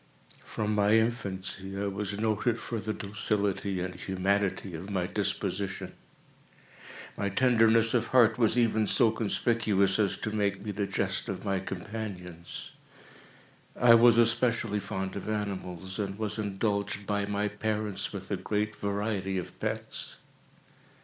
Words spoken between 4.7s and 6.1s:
of my disposition.